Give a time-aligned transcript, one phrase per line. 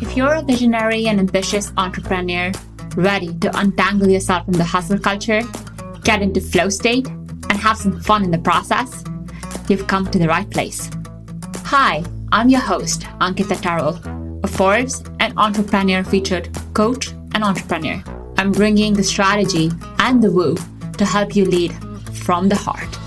[0.00, 2.52] If you're a visionary and ambitious entrepreneur
[2.96, 5.42] ready to untangle yourself from the hustle culture,
[6.04, 9.04] get into flow state, and have some fun in the process,
[9.68, 10.88] you've come to the right place.
[11.66, 12.02] Hi,
[12.32, 14.00] I'm your host, Ankita Tarol,
[14.42, 18.02] a Forbes and entrepreneur featured coach and entrepreneur.
[18.38, 20.56] I'm bringing the strategy and the woo
[20.96, 21.74] to help you lead
[22.24, 22.99] from the heart.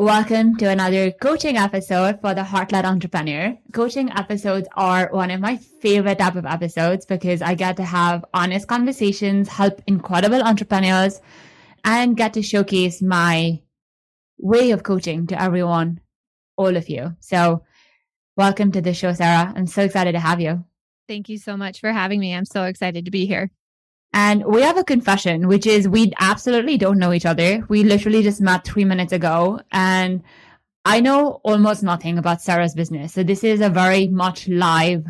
[0.00, 3.58] Welcome to another coaching episode for the Heart-Led Entrepreneur.
[3.74, 8.24] Coaching episodes are one of my favorite type of episodes because I get to have
[8.32, 11.20] honest conversations, help incredible entrepreneurs,
[11.84, 13.60] and get to showcase my
[14.38, 16.00] way of coaching to everyone,
[16.56, 17.14] all of you.
[17.20, 17.64] So
[18.38, 19.52] welcome to the show, Sara.
[19.54, 20.64] I'm so excited to have you.
[21.08, 22.34] Thank you so much for having me.
[22.34, 23.50] I'm so excited to be here.
[24.12, 27.64] And we have a confession, which is we absolutely don't know each other.
[27.68, 30.22] We literally just met three minutes ago and
[30.84, 33.14] I know almost nothing about Sara's business.
[33.14, 35.06] So this is a very much live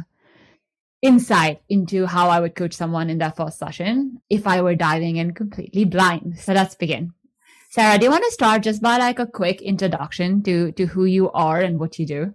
[1.01, 5.17] insight into how I would coach someone in that first session if I were diving
[5.17, 6.39] in completely blind.
[6.39, 7.15] So let's begin.
[7.71, 11.05] Sara, do you want to start just by like a quick introduction to, to who
[11.05, 12.35] you are and what you do?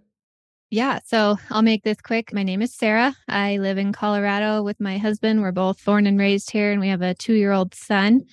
[0.71, 2.33] Yeah, so I'll make this quick.
[2.33, 3.15] My name is Sara.
[3.27, 5.41] I live in Colorado with my husband.
[5.41, 8.23] We're both born and raised here, and we have a two year old son.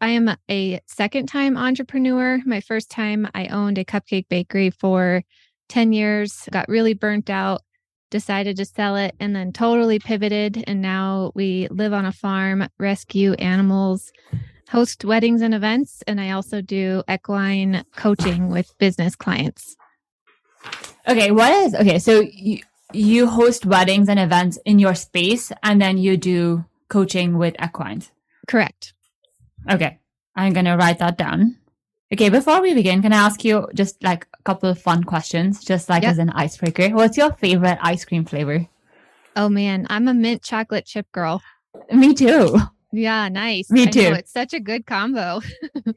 [0.00, 2.40] I am a second time entrepreneur.
[2.46, 5.22] My first time, I owned a cupcake bakery for
[5.68, 7.62] 10 years, got really burnt out,
[8.10, 10.62] decided to sell it, and then totally pivoted.
[10.66, 14.12] And now we live on a farm, rescue animals,
[14.70, 19.76] host weddings and events, and I also do equine coaching with business clients.
[21.08, 21.98] Okay, what is okay?
[21.98, 22.60] So you
[22.92, 28.10] you host weddings and events in your space, and then you do coaching with equines.
[28.46, 28.92] Correct.
[29.70, 29.98] Okay,
[30.36, 31.56] I'm gonna write that down.
[32.12, 35.64] Okay, before we begin, can I ask you just like a couple of fun questions,
[35.64, 36.12] just like yep.
[36.12, 36.88] as an icebreaker?
[36.88, 38.66] What's your favorite ice cream flavor?
[39.36, 41.40] Oh man, I'm a mint chocolate chip girl.
[41.92, 42.58] Me too.
[42.92, 43.70] Yeah, nice.
[43.70, 44.10] Me too.
[44.10, 45.40] Know, it's such a good combo.
[45.86, 45.94] it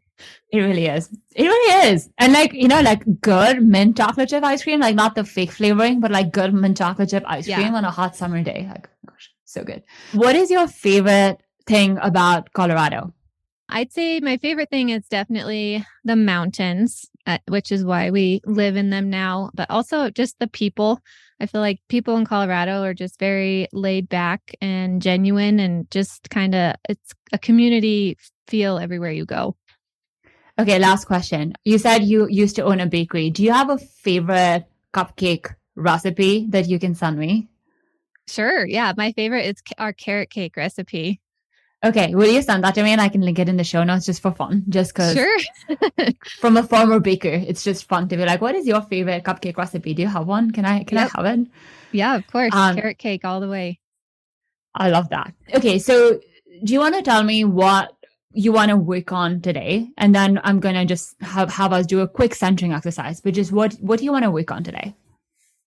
[0.59, 1.09] really is.
[1.35, 2.09] It really is.
[2.17, 5.51] And like, you know, like good mint chocolate chip ice cream, like not the fake
[5.51, 8.67] flavoring, but like good mint chocolate chip ice cream on a hot summer day.
[8.69, 9.83] Like, gosh, so good.
[10.11, 13.13] What is your favorite thing about Colorado?
[13.73, 18.75] I'd say my favorite thing is definitely the mountains, uh, which is why we live
[18.75, 21.01] in them now, but also just the people.
[21.39, 26.29] I feel like people in Colorado are just very laid back and genuine and just
[26.29, 28.15] kind of it's a community
[28.47, 29.55] feel everywhere you go.
[30.59, 31.53] Okay, last question.
[31.65, 33.31] You said you used to own a bakery.
[33.31, 37.49] Do you have a favorite cupcake recipe that you can send me?
[38.27, 38.67] Sure.
[38.67, 41.22] Yeah, my favorite is our carrot cake recipe.
[41.83, 43.83] Okay, will you send that to me and I can link it in the show
[43.83, 44.63] notes just for fun?
[44.69, 45.39] Just because sure.
[46.39, 49.57] from a former baker, it's just fun to be like, what is your favorite cupcake
[49.57, 49.93] recipe?
[49.93, 50.51] Do you have one?
[50.51, 51.11] Can I can yep.
[51.13, 51.47] I have it?
[51.91, 52.53] Yeah, of course.
[52.53, 53.79] Um, Carrot cake all the way.
[54.73, 55.33] I love that.
[55.53, 56.19] Okay, so
[56.63, 57.93] do you want to tell me what
[58.31, 59.89] you want to work on today?
[59.97, 63.51] And then I'm gonna just have have us do a quick centering exercise, but just
[63.51, 64.95] what what do you want to work on today?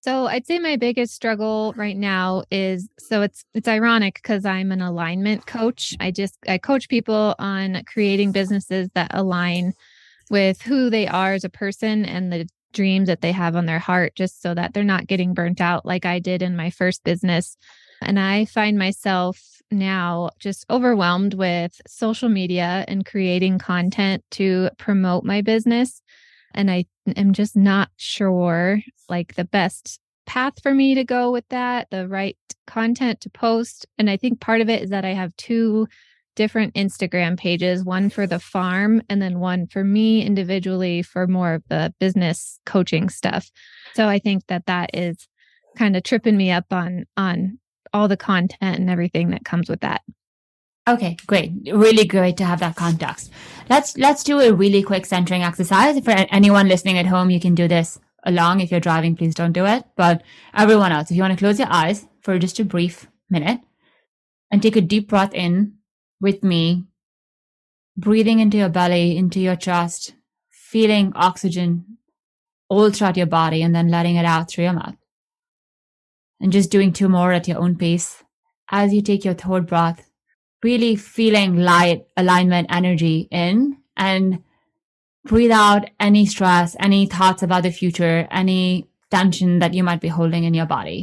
[0.07, 4.71] So I'd say my biggest struggle right now is so it's it's ironic because I'm
[4.71, 5.97] an alignment coach.
[5.99, 9.73] I just I coach people on creating businesses that align
[10.31, 13.81] with who they are as a person and the dreams that they have on their
[13.81, 17.03] heart just so that they're not getting burnt out like I did in my first
[17.03, 17.57] business.
[18.01, 19.41] And I find myself
[19.73, 26.01] now just overwhelmed with social media and creating content to promote my business
[26.57, 26.87] and I
[27.17, 32.09] am just not sure like the best path for me to go with that, the
[32.09, 32.37] right
[32.67, 33.87] content to post.
[33.99, 35.87] And I think part of it is that I have two
[36.35, 41.55] different Instagram pages, one for the farm and then one for me individually for more
[41.55, 43.51] of the business coaching stuff.
[43.95, 45.29] So I think that that is
[45.77, 47.59] kind of tripping me up on on
[47.93, 50.03] all the content and everything that comes with that.
[50.89, 51.53] Okay, great.
[51.73, 53.33] Really great to have that context.
[53.69, 55.99] Let's let's do a really quick centering exercise.
[55.99, 58.61] For anyone listening at home, you can do this along.
[58.61, 59.85] If you're driving, please don't do it.
[59.97, 60.23] But
[60.55, 63.61] everyone else, if you want to close your eyes for just a brief minute
[64.53, 65.75] and take a deep breath in
[66.21, 66.85] with me,
[67.97, 70.15] breathing into your belly, into your chest,
[70.51, 71.99] feeling oxygen
[72.69, 74.97] all throughout your body and then letting it out through your mouth.
[76.41, 78.23] And just doing two more at your own pace
[78.71, 80.06] as you take your third breath
[80.67, 84.43] really feeling light, alignment, energy in and
[85.25, 90.17] breathe out any stress, any thoughts about the future, any tension that you might be
[90.19, 91.01] holding in your body.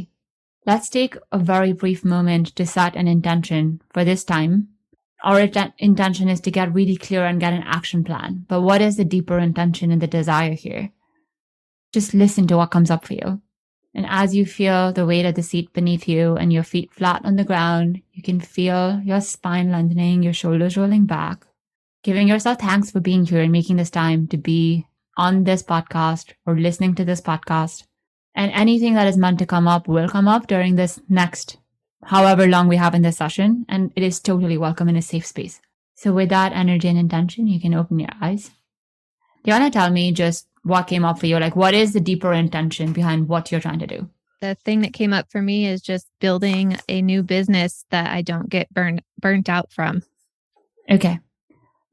[0.66, 4.68] Let's take a very brief moment to set an intention for this time.
[5.24, 8.44] our int- intention is to get really clear and get an action plan.
[8.46, 10.92] But what is the deeper intention and the desire here?
[11.94, 13.40] Just listen to what comes up for you.
[13.94, 17.24] And as you feel the weight of the seat beneath you and your feet flat
[17.24, 21.46] on the ground, you can feel your spine lengthening, your shoulders rolling back,
[22.02, 24.86] giving yourself thanks for being here and making this time to be
[25.16, 27.84] on this podcast or listening to this podcast.
[28.34, 31.58] And anything that is meant to come up will come up during this next
[32.06, 33.64] however long we have in this session.
[33.68, 35.60] And it is totally welcome in a safe space.
[35.94, 38.50] So with that energy and intention, you can open your eyes.
[39.44, 41.38] Do you want to tell me just what came up for you?
[41.38, 44.08] Like, what is the deeper intention behind what you're trying to do?
[44.40, 48.20] The thing that came up for me is just building a new business that I
[48.22, 50.02] don't get burned burnt out from.
[50.90, 51.20] Okay.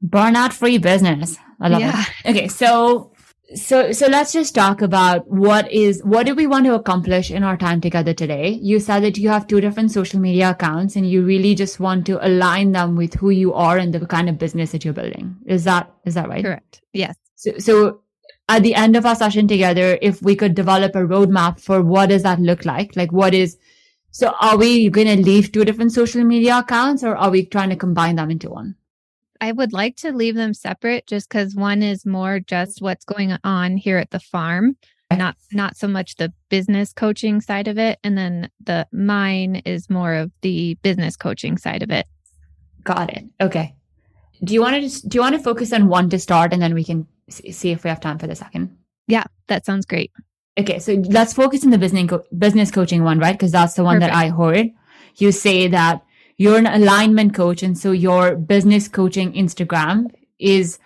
[0.06, 1.38] Burnout free business.
[1.60, 2.04] I love Yeah.
[2.24, 2.30] it.
[2.30, 2.48] Okay.
[2.48, 3.12] So,
[3.54, 7.42] so, so let's just talk about what is, what do we want to accomplish in
[7.42, 8.48] our time together today?
[8.50, 12.06] You said that you have two different social media accounts and you really just want
[12.06, 15.36] to align them with who you are and the kind of business that you're building.
[15.46, 16.44] Is that, is that right?
[16.44, 16.82] Correct.
[16.92, 17.16] Yes.
[17.36, 18.01] So, so
[18.52, 22.10] at the end of our session together, if we could develop a roadmap for what
[22.10, 22.94] does that look like?
[22.96, 23.56] Like what is,
[24.10, 27.70] so are we going to leave two different social media accounts or are we trying
[27.70, 28.74] to combine them into one?
[29.40, 33.38] I would like to leave them separate just because one is more just what's going
[33.42, 34.76] on here at the farm,
[35.10, 37.98] not not so much the business coaching side of it.
[38.04, 42.06] And then the mine is more of the business coaching side of it.
[42.84, 43.24] Got it.
[43.40, 43.74] Okay.
[44.44, 46.60] Do you want to just, do you want to focus on one to start and
[46.60, 48.76] then we can see if we have time for the second?
[49.06, 50.12] Yeah, that sounds great.
[50.58, 50.78] Okay.
[50.78, 53.32] So let's focus on the business, co- business coaching one, right?
[53.32, 54.70] Because that's the one that I heard.
[55.16, 56.02] You say that
[56.36, 57.62] you're an alignment coach.
[57.62, 60.78] And so your business coaching Instagram is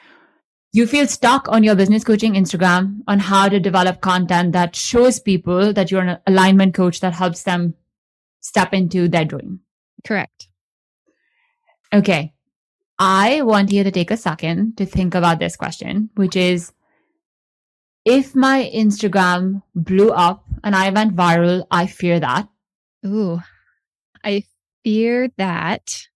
[0.73, 5.19] you feel stuck on your business coaching Instagram on how to develop content that shows
[5.19, 7.75] people that you're an alignment coach that helps them
[8.41, 9.61] step into their dream.
[10.07, 10.49] Correct.
[11.93, 12.35] Okay.
[12.99, 16.73] I want you to take a second to think about this question, which is
[18.05, 22.49] if my Instagram blew up and I went viral, I fear that.
[23.05, 23.41] Ooh,
[24.25, 24.45] I
[24.85, 26.07] fear that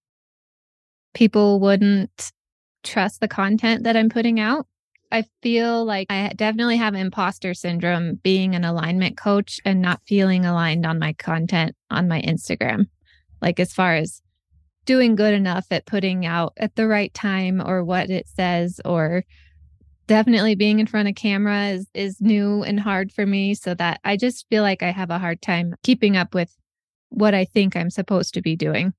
[1.12, 2.32] people wouldn't
[2.82, 4.66] trust the content that I'm putting out.
[5.12, 10.46] I feel like I definitely have imposter syndrome being an alignment coach and not feeling
[10.46, 12.86] aligned on my content on my Instagram.
[13.42, 14.22] Like, as far as
[14.90, 19.24] doing good enough at putting out at the right time or what it says, or
[20.08, 23.54] definitely being in front of camera is, is new and hard for me.
[23.54, 26.52] So that I just feel like I have a hard time keeping up with
[27.10, 28.92] what I think I'm supposed to be doing.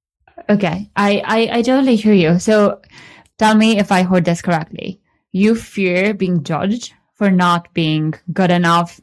[0.50, 0.90] Okay.
[0.96, 2.40] I, I, I totally hear you.
[2.40, 2.80] So
[3.38, 5.02] tell me if I heard this correctly.
[5.34, 9.02] You fear being judged for not being good enough,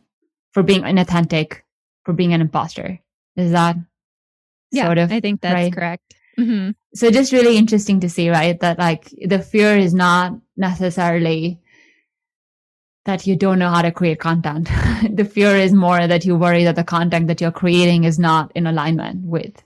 [0.53, 1.59] for being inauthentic,
[2.05, 2.99] for being an imposter.
[3.37, 3.77] Is that
[4.73, 5.73] Yeah, sort of I think that's right?
[5.73, 6.15] correct.
[6.39, 8.59] Hmm so just really interesting to see, right?
[8.61, 11.61] That like the fear is not necessarily
[13.05, 14.69] that you don't know how to create content.
[15.11, 18.53] the fear is more that you worry that the content that you're creating is not
[18.55, 19.63] in alignment with.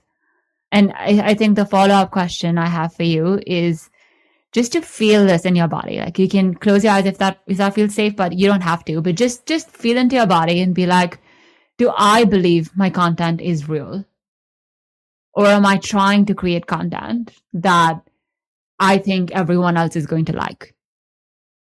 [0.71, 3.89] And I, I think the follow up question I have for you is
[4.51, 5.99] just to feel this in your body.
[5.99, 8.61] Like you can close your eyes if that if that feels safe, but you don't
[8.61, 9.01] have to.
[9.01, 11.19] But just just feel into your body and be like,
[11.77, 14.05] do I believe my content is real?
[15.33, 18.01] Or am I trying to create content that
[18.79, 20.75] I think everyone else is going to like?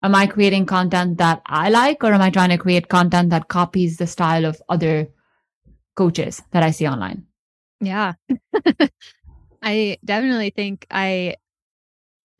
[0.02, 3.48] Am I creating content that I like, or am I trying to create content that
[3.48, 5.08] copies the style of other
[5.96, 7.26] coaches that I see online?
[7.80, 8.14] Yeah.
[9.62, 11.34] I definitely think I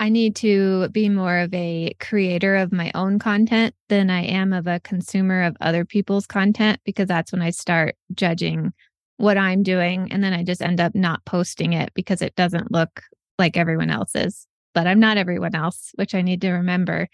[0.00, 4.52] I need to be more of a creator of my own content than I am
[4.52, 8.72] of a consumer of other people's content because that's when I start judging
[9.18, 12.72] what I'm doing and then I just end up not posting it because it doesn't
[12.72, 13.02] look
[13.38, 14.46] like everyone else's.
[14.74, 17.08] But I'm not everyone else, which I need to remember.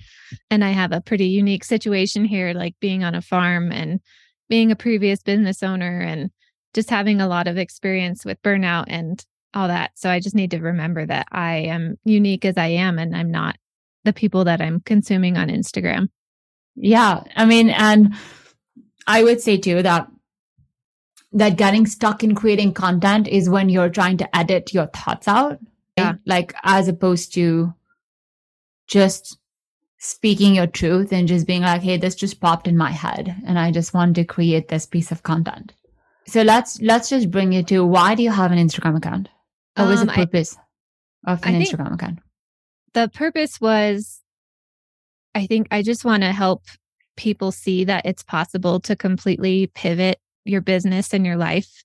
[0.50, 4.00] And I have a pretty unique situation here like being on a farm and
[4.48, 6.30] being a previous business owner and
[6.74, 9.92] just having a lot of experience with burnout and all that.
[9.94, 13.30] So I just need to remember that I am unique as I am and I'm
[13.30, 13.56] not
[14.04, 16.08] the people that I'm consuming on Instagram.
[16.76, 17.22] Yeah.
[17.36, 18.14] I mean, and
[19.06, 20.08] I would say too that
[21.34, 25.58] that getting stuck in creating content is when you're trying to edit your thoughts out.
[25.98, 26.14] Yeah.
[26.24, 27.74] Like as opposed to
[28.86, 29.38] just
[29.98, 33.58] speaking your truth and just being like, hey, this just popped in my head and
[33.58, 35.72] I just want to create this piece of content.
[36.26, 39.28] So let's let's just bring it to why do you have an Instagram account?
[39.76, 40.56] What was Um, the I- purpose
[41.26, 42.18] of an I Instagram account?
[42.92, 44.20] The purpose was
[45.34, 46.62] I think I just want to help
[47.16, 51.84] people see that it's possible to completely pivot your business and your life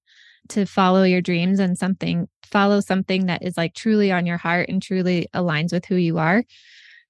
[0.49, 4.69] to follow your dreams and something follow something that is like truly on your heart
[4.69, 6.43] and truly aligns with who you are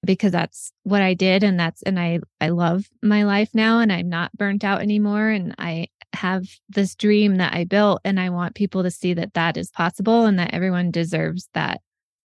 [0.04, 3.92] because that's what I did and that's and I I love my life now and
[3.92, 8.30] I'm not burnt out anymore and I have this dream that I built and I
[8.30, 11.80] want people to see that that is possible and that everyone deserves that.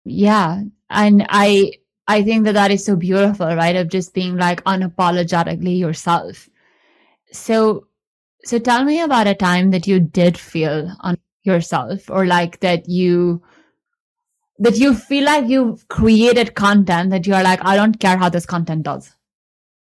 [0.05, 0.63] Yeah.
[0.89, 1.75] And I
[2.07, 3.77] I think that that is so beautiful, right?
[3.77, 6.49] Of just being like unapologetically yourself.
[7.33, 7.87] So
[8.45, 12.89] so tell me about a time that you did feel on yourself or like that
[12.89, 13.43] you
[14.59, 18.45] that you feel like you've created content that you're like, I don't care how this
[18.45, 19.15] content does.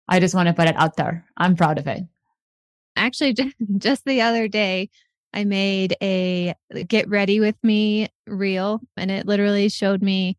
[0.08, 1.26] I just want to put it out there.
[1.36, 2.04] I'm proud of it.
[2.96, 3.36] Actually,
[3.78, 4.90] just the other day,
[5.34, 6.56] I made a
[6.88, 10.38] get ready with me reel and it literally showed me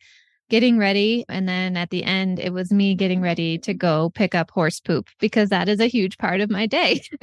[0.50, 1.24] getting ready.
[1.28, 4.80] And then at the end, it was me getting ready to go pick up horse
[4.80, 7.02] poop because that is a huge part of my day.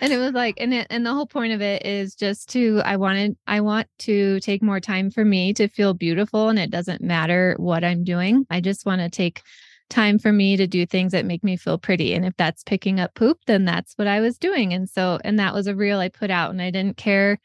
[0.00, 2.80] and it was like, and it, and the whole point of it is just to,
[2.84, 6.48] I wanted, I want to take more time for me to feel beautiful.
[6.48, 8.46] And it doesn't matter what I'm doing.
[8.48, 9.42] I just want to take
[9.88, 12.14] time for me to do things that make me feel pretty.
[12.14, 14.72] And if that's picking up poop, then that's what I was doing.
[14.72, 17.38] And so, and that was a reel I put out and I didn't care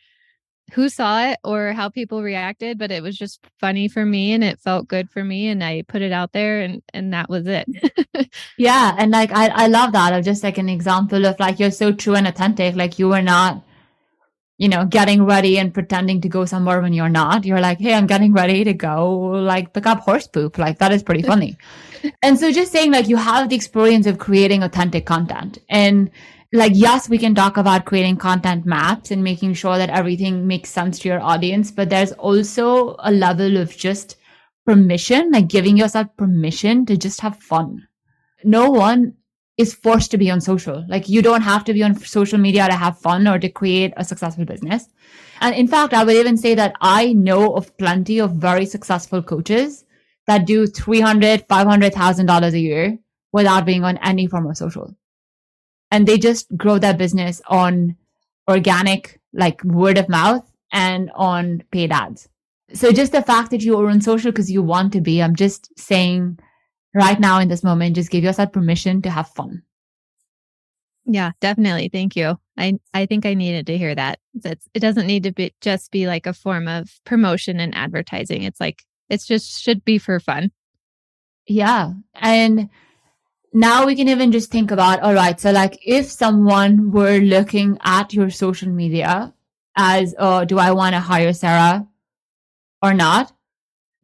[0.71, 4.43] who saw it or how people reacted, but it was just funny for me and
[4.43, 7.45] it felt good for me and I put it out there and and that was
[7.47, 7.67] it.
[8.57, 10.13] yeah, and like I I love that.
[10.13, 12.75] Of just like an example of like you're so true and authentic.
[12.75, 13.63] Like you were not
[14.61, 17.45] you know, getting ready and pretending to go somewhere when you're not.
[17.45, 20.59] You're like, hey, I'm getting ready to go like pick up horse poop.
[20.59, 21.57] Like that is pretty funny.
[22.21, 26.11] and so just saying like you have the experience of creating authentic content and
[26.53, 30.69] like yes we can talk about creating content maps and making sure that everything makes
[30.69, 34.17] sense to your audience but there's also a level of just
[34.65, 37.87] permission like giving yourself permission to just have fun.
[38.43, 39.13] No one
[39.57, 40.85] is forced to be on social.
[40.87, 43.93] Like you don't have to be on social media to have fun or to create
[43.97, 44.87] a successful business.
[45.41, 49.23] And in fact i would even say that i know of plenty of very successful
[49.23, 49.85] coaches
[50.27, 52.97] that do 300 500000 dollars a year
[53.33, 54.95] without being on any form of social
[55.91, 57.95] and they just grow their business on
[58.49, 62.27] organic, like word of mouth and on paid ads.
[62.73, 65.35] So just the fact that you are on social because you want to be, I'm
[65.35, 66.39] just saying
[66.95, 69.63] right now in this moment, just give yourself permission to have fun.
[71.05, 71.89] Yeah, definitely.
[71.89, 72.39] Thank you.
[72.57, 74.19] I I think I needed to hear that.
[74.43, 78.43] It's, it doesn't need to be just be like a form of promotion and advertising.
[78.43, 80.51] It's like it's just should be for fun.
[81.47, 81.93] Yeah.
[82.15, 82.69] And
[83.53, 87.77] now we can even just think about all right so like if someone were looking
[87.83, 89.33] at your social media
[89.75, 91.87] as oh do i want to hire sara
[92.81, 93.31] or not?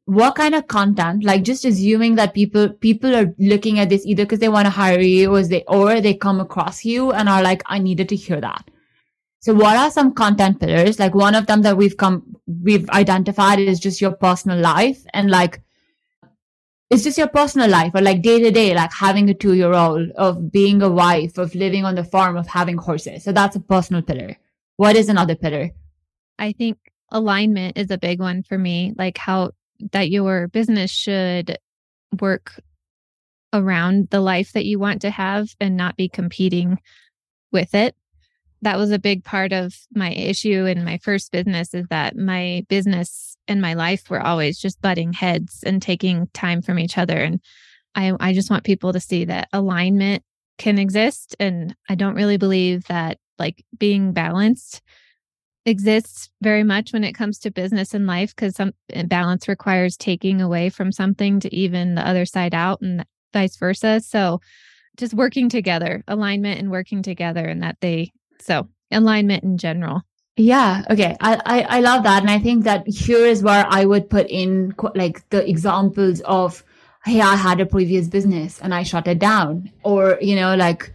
[0.06, 4.24] What kind of content like just assuming that people people are looking at this either
[4.24, 7.44] because they want to hire you or they or they come across you and are
[7.44, 8.72] like i needed to hear that.
[9.42, 10.98] So what are some content pillars?
[10.98, 15.30] Like one of them that we've come we've identified is just your personal life and
[15.30, 15.62] like
[16.90, 19.74] it's just your personal life or like day to day, like having a two year
[19.74, 23.24] old, of being a wife, of living on the farm, of having horses.
[23.24, 24.38] So that's a personal pillar.
[24.78, 25.72] What is another pillar?
[26.40, 26.78] I think
[27.12, 29.52] alignment is a big one for me, like how
[29.92, 31.58] that your business should
[32.20, 32.62] work
[33.54, 36.80] around the life that you want to have and not be competing
[37.52, 37.96] with it
[38.62, 42.66] that was a big part of my issue in my first business is that my
[42.70, 47.18] business and my life were always just butting heads and taking time from each other.
[47.18, 47.40] And
[47.96, 50.24] i i just want people to see that alignment
[50.58, 51.36] can exist.
[51.40, 54.82] And i don't really believe that like being balanced
[55.66, 59.98] exists very much when it comes to business and life because some eh, balance requires
[59.98, 64.00] taking away from something to even the other side out and vice versa.
[64.00, 64.40] So
[64.96, 70.04] just working together alignment and working together and that they so alignment in general.
[70.38, 70.84] Yeah.
[70.90, 71.16] Okay.
[71.20, 72.22] I, I, I love that.
[72.22, 76.64] And I think that here is where I would put in like the examples of,
[77.06, 80.94] Hey, I had a previous business and I shut it down or, you know, like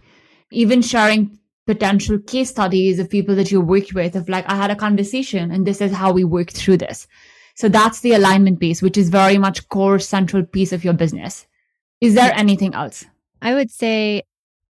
[0.51, 4.71] even sharing potential case studies of people that you worked with of like, I had
[4.71, 7.07] a conversation and this is how we worked through this.
[7.55, 11.47] So that's the alignment piece, which is very much core central piece of your business.
[11.99, 13.05] Is there anything else?
[13.41, 14.23] I would say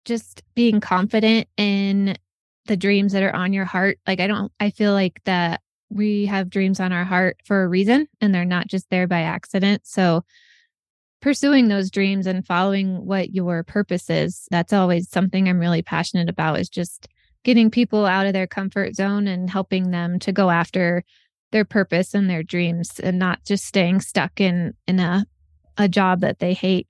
[0.05, 2.17] just being confident in
[2.65, 3.99] the dreams that are on your heart.
[4.07, 7.67] Like, I don't, I feel like that we have dreams on our heart for a
[7.67, 9.81] reason and they're not just there by accident.
[9.85, 10.23] So,
[11.21, 16.29] pursuing those dreams and following what your purpose is, that's always something I'm really passionate
[16.29, 17.07] about is just
[17.43, 21.03] getting people out of their comfort zone and helping them to go after
[21.51, 25.25] their purpose and their dreams and not just staying stuck in in a
[25.77, 26.87] a job that they hate.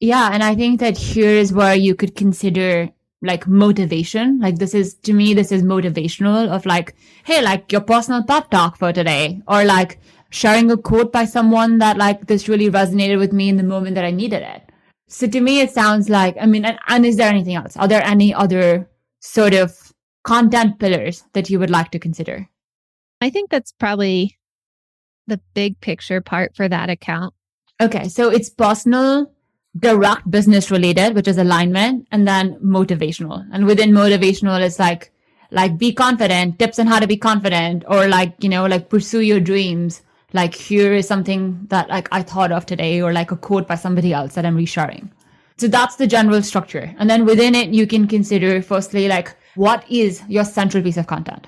[0.00, 2.90] Yeah, and I think that here is where you could consider
[3.24, 4.38] like motivation.
[4.38, 8.50] Like this is, to me, this is motivational of like, Hey, like your personal pep
[8.50, 10.00] talk for today or like
[10.30, 13.94] sharing a quote by someone that like this really resonated with me in the moment
[13.94, 14.62] that I needed it.
[15.08, 17.76] So to me, it sounds like, I mean, and, and is there anything else?
[17.76, 18.88] Are there any other
[19.20, 19.92] sort of
[20.24, 22.48] content pillars that you would like to consider?
[23.20, 24.38] I think that's probably
[25.26, 27.34] the big picture part for that account.
[27.80, 28.08] Okay.
[28.08, 29.32] So it's personal,
[29.78, 33.46] direct business related, which is alignment, and then motivational.
[33.52, 35.10] And within motivational, it's like,
[35.50, 39.20] like be confident, tips on how to be confident, or like, you know, like pursue
[39.20, 40.02] your dreams.
[40.32, 43.76] Like here is something that like I thought of today, or like a quote by
[43.76, 45.10] somebody else that I'm resharing.
[45.56, 46.94] So that's the general structure.
[46.98, 51.06] And then within it, you can consider firstly, like, what is your central piece of
[51.06, 51.46] content?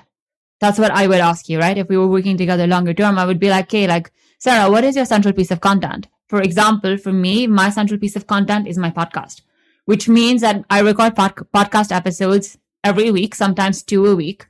[0.61, 1.77] That's what I would ask you, right?
[1.77, 4.85] If we were working together longer term, I would be like, okay, like, Sara, what
[4.85, 6.07] is your central piece of content?
[6.27, 9.41] For example, for me, my central piece of content is my podcast,
[9.85, 14.47] which means that I record pod- podcast episodes every week, sometimes two a week.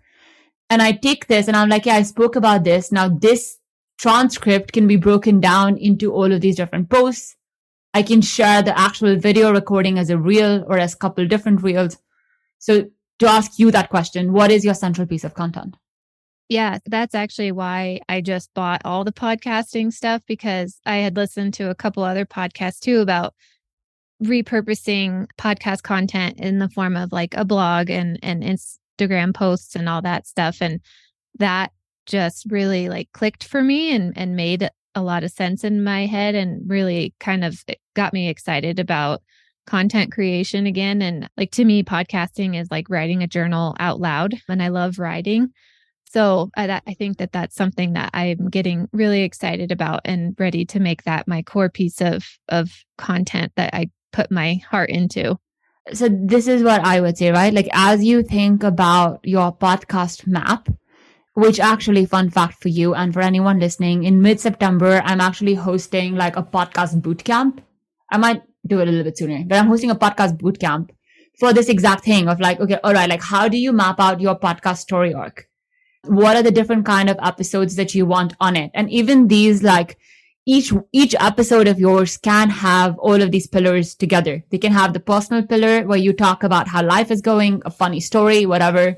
[0.69, 2.91] And I take this and I'm like, yeah, I spoke about this.
[2.91, 3.59] Now this
[3.97, 7.35] transcript can be broken down into all of these different posts.
[7.93, 11.63] I can share the actual video recording as a reel or as a couple different
[11.63, 11.97] reels.
[12.59, 15.75] So to ask you that question, what is your central piece of content?
[16.49, 21.53] Yeah, that's actually why I just bought all the podcasting stuff because I had listened
[21.55, 23.33] to a couple other podcasts too about
[24.23, 29.87] repurposing podcast content in the form of like a blog and and Instagram posts and
[29.87, 30.81] all that stuff and
[31.37, 31.71] that
[32.07, 36.07] just really like clicked for me and and made a lot of sense in my
[36.07, 39.21] head and really kind of eh, got me excited about
[39.67, 44.33] content creation again and like to me podcasting is like writing a journal out loud
[44.47, 45.51] and I love writing
[46.09, 50.65] so I, I think that that's something that I'm getting really excited about and ready
[50.65, 55.37] to make that my core piece of of content that I put my heart into.
[55.93, 57.53] So this is what I would say, right?
[57.53, 60.69] Like as you think about your podcast map,
[61.33, 66.15] which actually fun fact for you and for anyone listening, in mid-September, I'm actually hosting
[66.15, 67.61] like a podcast boot camp.
[68.11, 70.91] I might do it a little bit sooner, but I'm hosting a podcast boot camp
[71.39, 74.19] for this exact thing of like, okay, all right, like how do you map out
[74.19, 75.47] your podcast story arc?
[76.03, 78.71] What are the different kind of episodes that you want on it?
[78.73, 79.97] And even these like
[80.47, 84.45] each each episode of yours can have all of these pillars together.
[84.49, 87.69] They can have the personal pillar where you talk about how life is going a
[87.69, 88.97] funny story whatever.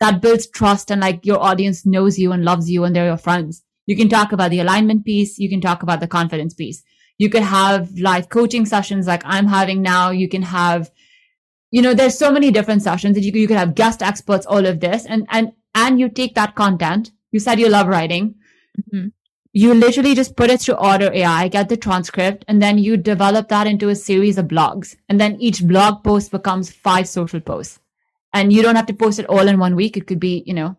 [0.00, 3.16] That builds trust and like your audience knows you and loves you and they're your
[3.16, 3.62] friends.
[3.86, 5.38] You can talk about the alignment piece.
[5.38, 6.82] You can talk about the confidence piece.
[7.18, 10.10] You could have live coaching sessions like i'm having now.
[10.10, 10.90] You can have
[11.70, 14.66] you know there's so many different sessions that you, you could have guest experts all
[14.66, 15.06] of this.
[15.06, 18.34] And and and you take that content, you said you love writing.
[18.80, 19.08] Mm-hmm.
[19.54, 23.48] You literally just put it through Otter AI, get the transcript, and then you develop
[23.48, 24.96] that into a series of blogs.
[25.08, 27.78] And then each blog post becomes five social posts.
[28.32, 29.96] And you don't have to post it all in one week.
[29.98, 30.76] It could be, you know.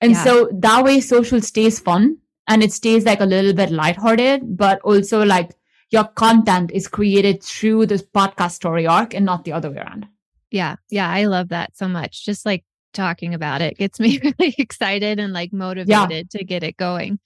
[0.00, 0.24] And yeah.
[0.24, 4.80] so that way social stays fun and it stays like a little bit lighthearted, but
[4.82, 5.50] also like
[5.90, 10.06] your content is created through this podcast story arc and not the other way around.
[10.50, 10.76] Yeah.
[10.90, 11.08] Yeah.
[11.08, 12.24] I love that so much.
[12.24, 16.38] Just like talking about it gets me really excited and like motivated yeah.
[16.38, 17.18] to get it going.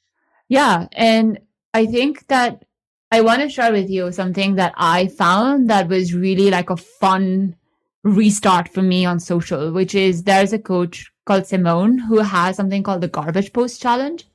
[0.49, 0.87] Yeah.
[0.93, 1.41] And
[1.75, 2.65] I think that
[3.11, 6.77] I want to share with you something that I found that was really like a
[6.77, 7.57] fun
[8.03, 12.83] restart for me on social, which is there's a coach called Simone who has something
[12.83, 14.27] called the garbage post challenge.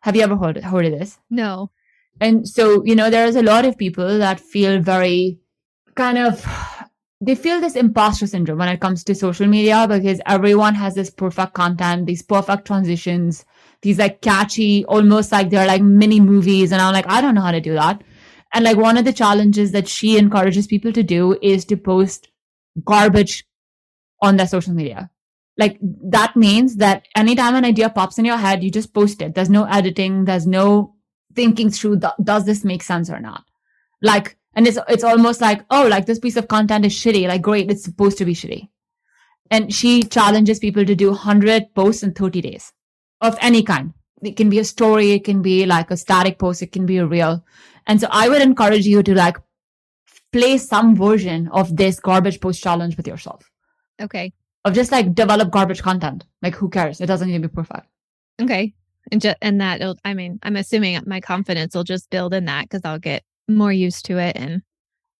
[0.00, 1.18] Have you ever heard, heard of this?
[1.28, 1.70] No.
[2.20, 5.38] And so, you know, there's a lot of people that feel very
[5.94, 6.44] kind of
[7.20, 11.10] they feel this imposter syndrome when it comes to social media because everyone has this
[11.10, 13.44] perfect content, these perfect transitions,
[13.82, 16.72] these like catchy, almost like they're like mini movies.
[16.72, 18.02] And I'm like, I don't know how to do that.
[18.54, 22.28] And like one of the challenges that she encourages people to do is to post
[22.84, 23.44] garbage
[24.22, 25.10] on their social media.
[25.58, 29.34] Like that means that anytime an idea pops in your head, you just post it.
[29.34, 30.24] There's no editing.
[30.24, 30.94] There's no
[31.34, 33.44] thinking through, does this make sense or not?
[34.00, 37.28] Like and it's, it's almost like, oh, like this piece of content is shitty.
[37.28, 37.70] Like, great.
[37.70, 38.68] It's supposed to be shitty.
[39.50, 42.72] And she challenges people to do 100 posts in 30 days
[43.20, 43.94] of any kind.
[44.22, 45.12] It can be a story.
[45.12, 46.62] It can be like a static post.
[46.62, 47.44] It can be a reel.
[47.86, 49.38] And so I would encourage you to like
[50.32, 53.50] play some version of this garbage post challenge with yourself.
[54.00, 54.32] Okay.
[54.64, 56.26] Of just like develop garbage content.
[56.42, 57.00] Like who cares?
[57.00, 57.86] It doesn't need to be perfect.
[58.40, 58.74] Okay.
[59.10, 62.64] And just, and that, I mean, I'm assuming my confidence will just build in that
[62.64, 64.62] because I'll get more used to it and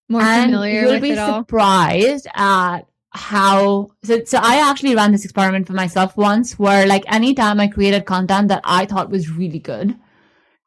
[0.08, 2.80] more and familiar you'll be surprised at
[3.12, 7.66] how so, so i actually ran this experiment for myself once where like anytime i
[7.66, 9.96] created content that i thought was really good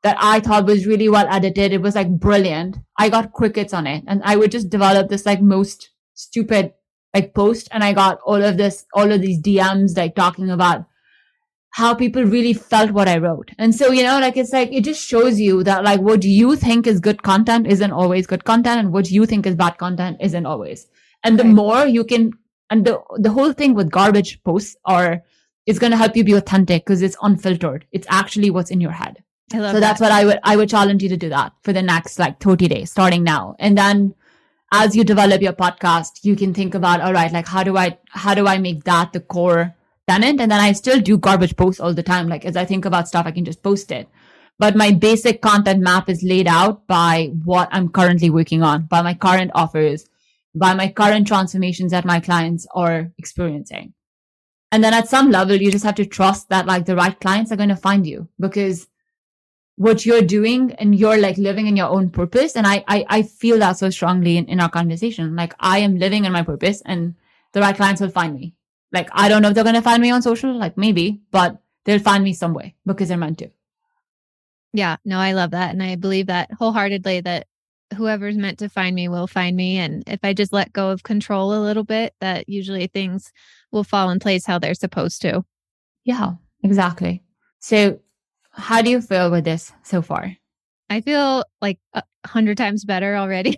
[0.02, 3.88] that i thought was really well edited it was like brilliant i got crickets on
[3.88, 6.74] it and i would just develop this like most stupid
[7.14, 10.86] like post and I got all of this, all of these DMs like talking about
[11.74, 13.50] how people really felt what I wrote.
[13.58, 16.56] And so, you know, like it's like, it just shows you that like what you
[16.56, 20.18] think is good content isn't always good content and what you think is bad content
[20.22, 20.86] isn't always.
[21.24, 21.54] And the right.
[21.54, 22.34] more you can,
[22.70, 25.24] and the, the whole thing with garbage posts are,
[25.66, 27.88] it's going to help you be authentic because it's unfiltered.
[27.92, 29.24] It's actually what's in your head.
[29.52, 29.80] so that.
[29.80, 32.40] that's what I would, I would challenge you to do that for the next like
[32.40, 33.56] 30 days starting now.
[33.58, 34.14] And then
[34.72, 37.98] as you develop your podcast, you can think about, all right, like how do I,
[38.10, 39.76] how do I make that the core
[40.08, 40.42] tenant.
[40.42, 42.28] And then I still do garbage posts all the time.
[42.28, 44.08] Like as I think about stuff, I can just post it.
[44.60, 49.02] But my basic content map is laid out by what I'm currently working on, by
[49.02, 50.08] my current offers,
[50.54, 53.94] by my current transformations that my clients are experiencing.
[54.72, 57.52] And then at some level, you just have to trust that like the right clients
[57.52, 58.88] are going to find you because
[59.76, 62.56] what you're doing and you're like living in your own purpose.
[62.56, 65.36] And I, I, I feel that so strongly in, in our conversation.
[65.36, 67.16] Like I am living in my purpose and
[67.54, 68.56] the right clients will find me.
[68.94, 71.62] Like, I don't know if they're going to find me on social, like maybe, but
[71.84, 73.50] they'll find me some way because they're meant to.
[74.72, 75.72] Yeah, no, I love that.
[75.72, 77.48] And I believe that wholeheartedly that
[77.96, 79.78] whoever's meant to find me will find me.
[79.78, 83.32] And if I just let go of control a little bit, that usually things
[83.72, 85.44] will fall in place how they're supposed to.
[86.04, 87.24] Yeah, exactly.
[87.60, 88.00] So,
[88.52, 90.36] how do you feel with this so far?
[90.90, 93.58] I feel like a hundred times better already.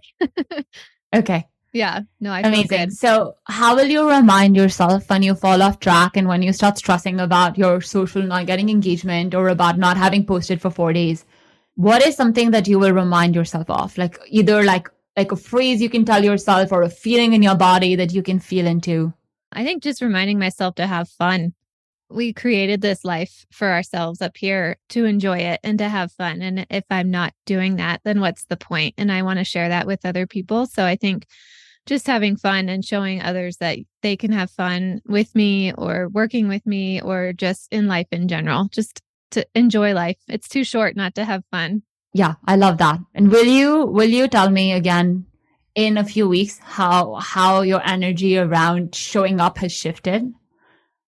[1.15, 1.47] okay.
[1.75, 2.91] Yeah, no, I amazing.
[2.91, 6.77] So, how will you remind yourself when you fall off track and when you start
[6.77, 11.25] stressing about your social not getting engagement or about not having posted for four days?
[11.75, 13.97] What is something that you will remind yourself of?
[13.97, 17.55] Like either like like a phrase you can tell yourself or a feeling in your
[17.55, 19.13] body that you can feel into.
[19.51, 21.55] I think just reminding myself to have fun.
[22.09, 26.41] We created this life for ourselves up here to enjoy it and to have fun.
[26.41, 28.93] And if I'm not doing that, then what's the point?
[28.97, 30.67] And I want to share that with other people.
[30.67, 31.25] So I think
[31.85, 36.47] just having fun and showing others that they can have fun with me or working
[36.47, 40.17] with me or just in life in general, just to enjoy life.
[40.27, 41.83] It's too short not to have fun.
[42.13, 42.99] Yeah, I love that.
[43.13, 45.25] And will you will you tell me again
[45.75, 50.33] in a few weeks how how your energy around showing up has shifted?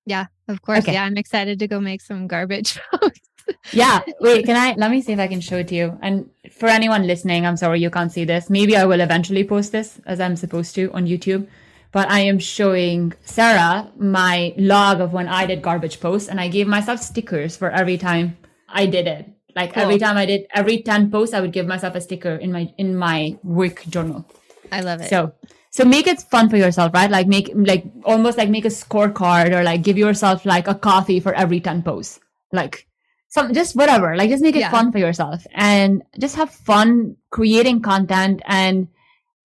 [0.06, 0.80] Yeah, of course.
[0.80, 0.94] Okay.
[0.94, 2.80] Yeah, I'm excited to go make some garbage
[3.72, 4.02] yeah.
[4.20, 4.74] Wait, can I?
[4.78, 5.98] Let me see if I can show it to you.
[6.02, 8.50] And for anyone listening, I'm sorry you can't see this.
[8.50, 11.48] Maybe I will eventually post this as I'm supposed to on YouTube.
[11.92, 16.48] But I am showing Sara my log of when I did garbage posts, and I
[16.50, 19.30] gave myself stickers for every time I did it.
[19.56, 19.84] Like cool.
[19.84, 22.74] every time I did every 10 posts, I would give myself a sticker in my
[22.78, 24.30] in my work journal.
[24.72, 25.10] I love it.
[25.10, 25.34] So
[25.72, 27.10] so make it fun for yourself, right?
[27.10, 31.20] Like make like almost like make a scorecard or like give yourself like a coffee
[31.20, 32.20] for every 10 posts.
[32.52, 32.87] Like
[33.30, 34.72] some just whatever like just make it yeah.
[34.72, 38.88] fun for yourself and just have fun creating content and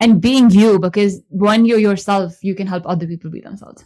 [0.00, 3.84] and being you because when you're yourself you can help other people be themselves.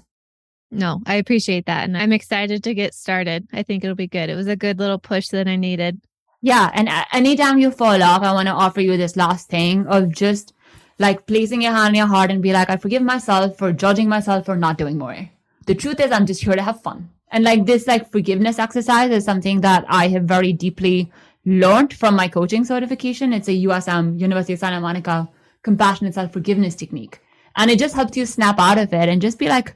[0.71, 3.49] No i appreciate that and i'm excited to get started.
[3.53, 4.29] I think it'll be good.
[4.29, 6.01] It was a good little push that i needed.
[6.43, 10.13] Yeah and anytime you fall off i want to offer you this last thing of
[10.13, 10.53] just
[10.99, 14.09] like placing your hand on your heart and be like i forgive myself for judging
[14.09, 15.31] myself for not doing more.
[15.67, 19.11] The truth is i'm just here to have fun and like this like forgiveness exercise
[19.11, 21.11] is something that I have very deeply
[21.45, 23.33] learned from my coaching certification.
[23.33, 25.29] It's a USM, University of Santa Monica
[25.67, 27.21] compassionate self-forgiveness technique.
[27.57, 29.75] And it just helps you snap out of it and just be like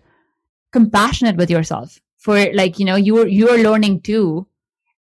[0.73, 4.47] compassionate with yourself for like, you know, you're you're learning too.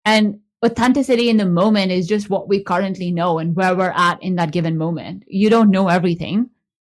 [0.03, 4.21] And authenticity in the moment is just what we currently know and where we're at
[4.23, 5.23] in that given moment.
[5.27, 6.49] You don't know everything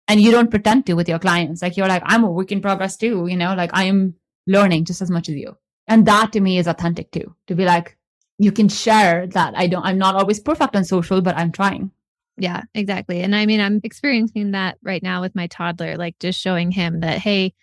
[0.07, 1.61] and you don't pretend to with your clients.
[1.61, 4.15] Like you're like, I'm a work in progress too, you know, like I am
[4.47, 5.57] learning just as much as you.
[5.87, 7.97] And that to me is authentic too, to be like,
[8.37, 11.91] you can share that I don't, I'm not always perfect on social, but I'm trying.
[12.37, 13.21] Yeah, exactly.
[13.21, 17.01] And I mean, I'm experiencing that right now with my toddler, like just showing him
[17.01, 17.53] that, hey,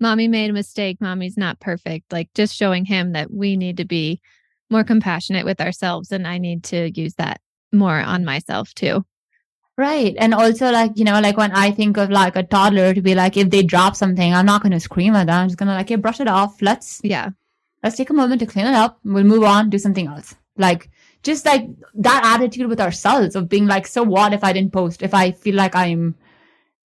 [0.00, 1.00] mommy made a mistake.
[1.00, 2.12] Mommy's not perfect.
[2.12, 4.20] Like just showing him that we need to be
[4.68, 6.10] more compassionate with ourselves.
[6.10, 7.40] And I need to use that
[7.72, 9.04] more on myself too.
[9.78, 10.14] Right.
[10.18, 13.14] And also like, you know, like when I think of like a toddler to be
[13.14, 15.42] like, if they drop something, I'm not going to scream at them.
[15.42, 16.62] I'm just going to like, hey, brush it off.
[16.62, 17.30] Let's, yeah,
[17.82, 18.98] let's take a moment to clean it up.
[19.04, 20.34] We'll move on, do something else.
[20.56, 20.90] Like
[21.22, 25.02] just like that attitude with ourselves of being like, so what if I didn't post?
[25.02, 26.14] If I feel like I'm,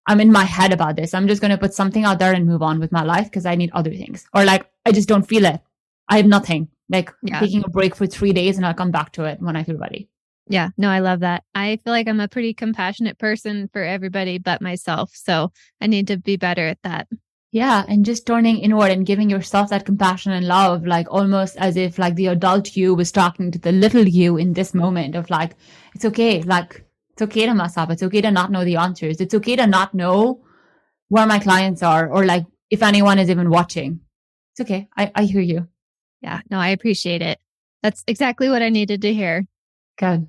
[0.06, 2.46] I'm in my head about this, I'm just going to put something out there and
[2.46, 4.28] move on with my life because I need other things.
[4.34, 5.62] Or like, I just don't feel it.
[6.10, 6.68] I have nothing.
[6.90, 7.40] Like yeah.
[7.40, 9.78] taking a break for three days and I'll come back to it when I feel
[9.78, 10.10] ready.
[10.48, 11.44] Yeah, no, I love that.
[11.56, 15.12] I feel like I'm a pretty compassionate person for everybody but myself.
[15.14, 17.08] So I need to be better at that.
[17.54, 21.76] Yeah, and just turning inward and giving yourself that compassion and love, like almost as
[21.76, 25.30] if like the adult you was talking to the little you in this moment of
[25.30, 25.56] like,
[25.94, 27.92] it's okay, like it's okay to mess up.
[27.92, 29.20] It's okay to not know the answers.
[29.20, 30.46] It's okay to not know
[31.10, 34.00] where my clients are or like if anyone is even watching.
[34.54, 34.88] It's okay.
[34.96, 35.68] I, I hear you.
[36.22, 37.40] Yeah, no, I appreciate it.
[37.84, 39.46] That's exactly what I needed to hear.
[39.98, 40.28] Good.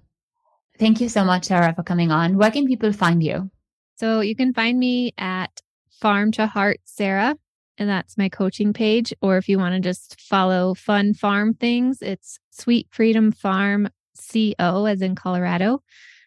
[0.79, 2.37] Thank you so much, Sara, for coming on.
[2.37, 3.51] Where can people find you?
[3.97, 7.37] So you can find me at Farm to Heart Sara,
[7.79, 9.15] and that's my coaching page.
[9.23, 14.87] Or if you want to just follow fun farm things, it's Sweet Freedom Farm CO,
[14.87, 15.83] as in Colorado.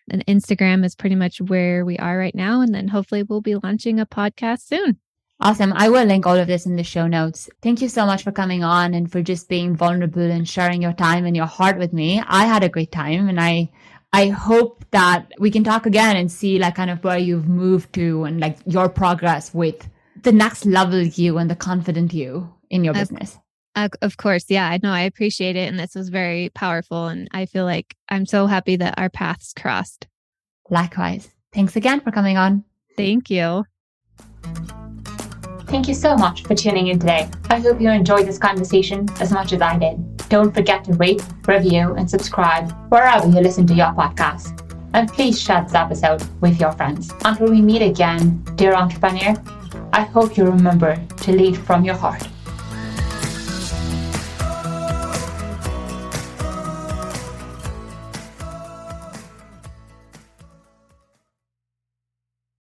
[0.10, 2.62] And Instagram is pretty much where we are right now.
[2.62, 5.00] And then hopefully we'll be launching a podcast soon.
[5.40, 5.74] Awesome.
[5.74, 7.50] I will link all of this in the show notes.
[7.62, 10.94] Thank you so much for coming on and for just being vulnerable and sharing your
[10.94, 12.24] time and your heart with me.
[12.26, 13.70] I had a great time and I
[14.14, 17.92] I hope that we can talk again and see like kind of where you've moved
[17.96, 19.90] to and like your progress with
[20.24, 23.38] the next level you and the confident you in your of, business.
[23.76, 24.46] of course.
[24.48, 24.92] Yeah, I know.
[24.92, 25.68] I appreciate it.
[25.68, 27.08] And this was very powerful.
[27.08, 30.08] And I feel like I'm so happy that our paths crossed.
[30.70, 31.30] Likewise.
[31.54, 32.64] Thanks again for coming on.
[32.96, 33.66] Thank you.
[35.76, 37.30] Thank you so much for tuning in today.
[37.50, 40.16] I hope you enjoyed this conversation as much as I did.
[40.30, 44.58] Don't forget to rate, review, and subscribe wherever you listen to your podcast.
[44.94, 47.12] And please share this episode with your friends.
[47.26, 49.36] Until we meet again, dear entrepreneur,
[49.92, 52.26] I hope you remember to lead from your heart.